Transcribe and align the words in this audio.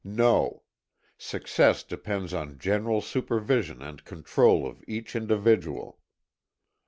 No, 0.03 0.63
ŌĆösuccess 1.19 1.87
depends 1.87 2.33
on 2.33 2.57
general 2.57 3.01
supervision 3.01 3.83
and 3.83 4.03
control 4.03 4.65
of 4.65 4.83
each 4.87 5.15
individual. 5.15 5.99